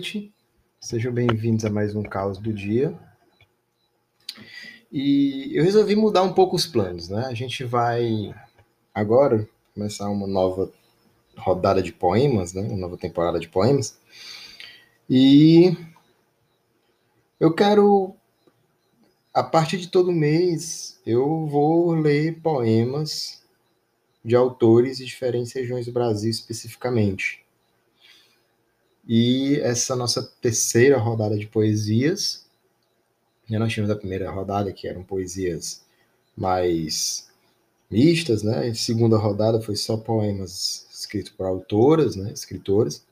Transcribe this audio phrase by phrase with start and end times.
[0.00, 0.32] noite.
[0.80, 2.98] Sejam bem-vindos a mais um Caos do Dia.
[4.90, 7.26] E eu resolvi mudar um pouco os planos, né?
[7.26, 8.34] A gente vai
[8.94, 10.72] agora começar uma nova
[11.36, 12.62] rodada de poemas, né?
[12.62, 13.98] Uma nova temporada de poemas.
[15.08, 15.76] E
[17.38, 18.16] eu quero,
[19.34, 23.42] a partir de todo mês, eu vou ler poemas
[24.24, 27.44] de autores de diferentes regiões do Brasil especificamente.
[29.12, 32.46] E essa nossa terceira rodada de poesias,
[33.48, 35.84] né, nós tínhamos a primeira rodada que eram poesias
[36.36, 37.28] mais
[37.90, 38.68] mistas, né?
[38.68, 43.04] A segunda rodada foi só poemas escritos por autoras, né, escritoras.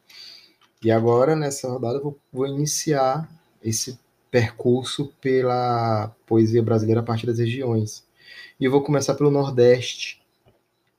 [0.84, 3.28] E agora nessa rodada eu vou, vou iniciar
[3.60, 3.98] esse
[4.30, 8.04] percurso pela poesia brasileira a partir das regiões.
[8.60, 10.22] E eu vou começar pelo Nordeste,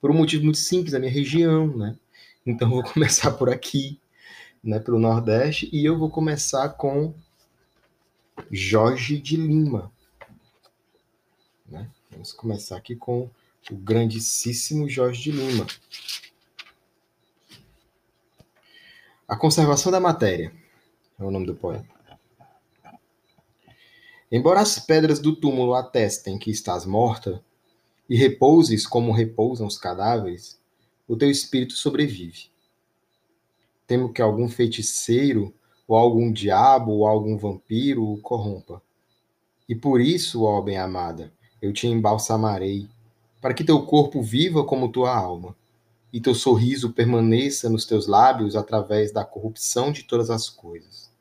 [0.02, 1.96] por um motivo muito simples, a minha região, né?
[2.46, 3.98] Então eu vou começar por aqui,
[4.64, 7.14] né, pelo Nordeste, e eu vou começar com
[8.52, 9.92] Jorge de Lima.
[11.68, 11.90] Né?
[12.12, 13.30] Vamos começar aqui com
[13.72, 15.66] o grandíssimo Jorge de Lima.
[19.28, 20.52] A conservação da matéria
[21.20, 21.88] é o nome do poema.
[24.32, 27.44] Embora as pedras do túmulo atestem que estás morta
[28.08, 30.60] e repouses como repousam os cadáveres,
[31.08, 32.50] o teu espírito sobrevive
[33.90, 35.52] temo que algum feiticeiro,
[35.88, 38.80] ou algum diabo, ou algum vampiro o corrompa.
[39.68, 42.88] E por isso, ó bem-amada, eu te embalsamarei,
[43.42, 45.56] para que teu corpo viva como tua alma,
[46.14, 51.12] e teu sorriso permaneça nos teus lábios através da corrupção de todas as coisas.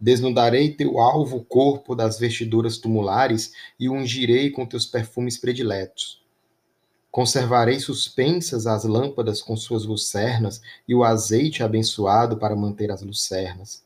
[0.00, 6.19] Desnudarei teu alvo corpo das vestiduras tumulares e ungirei com teus perfumes prediletos
[7.10, 13.82] Conservarei suspensas as lâmpadas com suas lucernas e o azeite abençoado para manter as lucernas.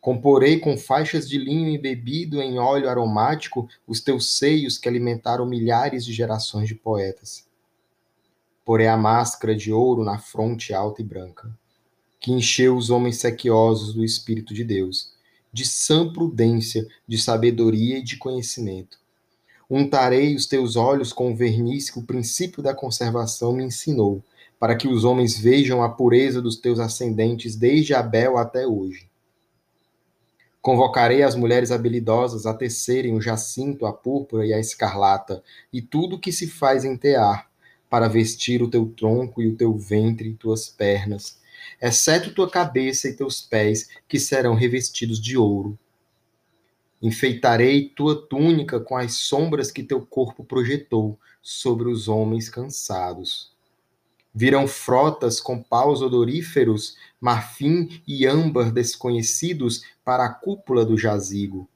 [0.00, 6.04] Comporei com faixas de linho embebido em óleo aromático os teus seios que alimentaram milhares
[6.04, 7.48] de gerações de poetas.
[8.64, 11.50] Porei a máscara de ouro na fronte alta e branca,
[12.20, 15.12] que encheu os homens sequiosos do Espírito de Deus,
[15.52, 19.03] de sã prudência, de sabedoria e de conhecimento
[19.76, 24.22] Untarei os teus olhos com o verniz que o princípio da conservação me ensinou,
[24.56, 29.10] para que os homens vejam a pureza dos teus ascendentes desde Abel até hoje.
[30.62, 35.42] Convocarei as mulheres habilidosas a tecerem o jacinto, a púrpura e a escarlata,
[35.72, 37.50] e tudo que se faz entear,
[37.90, 41.40] para vestir o teu tronco e o teu ventre e tuas pernas,
[41.82, 45.76] exceto tua cabeça e teus pés, que serão revestidos de ouro
[47.04, 53.52] Enfeitarei tua túnica com as sombras que teu corpo projetou sobre os homens cansados.
[54.34, 61.68] Virão frotas com paus odoríferos, marfim e âmbar desconhecidos para a cúpula do jazigo.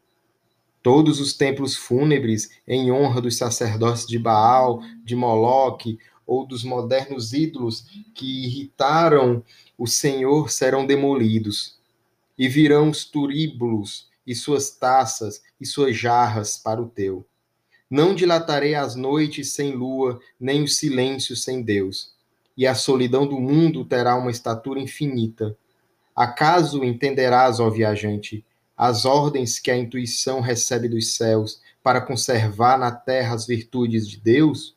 [0.83, 7.35] Todos os templos fúnebres em honra dos sacerdotes de Baal, de Moloque ou dos modernos
[7.35, 7.85] ídolos
[8.15, 9.45] que irritaram
[9.77, 11.77] o Senhor serão demolidos.
[12.39, 17.27] E virão os turíbulos e suas taças e suas jarras para o teu.
[17.91, 22.13] Não dilatarei as noites sem lua, nem o silêncio sem Deus.
[22.55, 25.57] E a solidão do mundo terá uma estatura infinita.
[26.15, 28.45] Acaso entenderás, ó viajante,
[28.77, 34.19] as ordens que a intuição recebe dos céus para conservar na terra as virtudes de
[34.19, 34.77] Deus?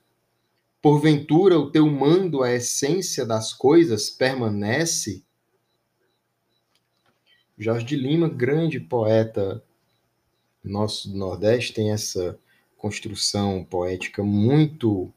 [0.81, 5.21] Porventura o teu mando, a essência das coisas, permanece?
[7.61, 9.63] Jorge de Lima, grande poeta
[10.63, 12.35] nosso do Nordeste, tem essa
[12.75, 15.13] construção poética muito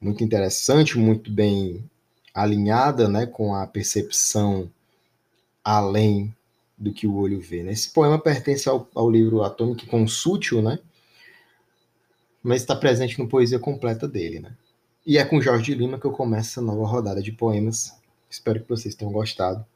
[0.00, 1.84] muito interessante, muito bem
[2.32, 4.70] alinhada, né, com a percepção
[5.62, 6.34] além
[6.76, 7.62] do que o olho vê.
[7.62, 7.72] Né?
[7.72, 10.78] Esse poema pertence ao, ao livro Atômico Consútil, né?
[12.42, 14.38] mas está presente no Poesia Completa dele.
[14.38, 14.56] Né?
[15.04, 17.92] E é com Jorge Lima que eu começo essa nova rodada de poemas.
[18.30, 19.66] Espero que vocês tenham gostado.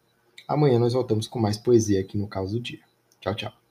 [0.46, 2.80] Amanhã nós voltamos com mais poesia aqui no Caos do Dia.
[3.20, 3.61] Tchau, tchau.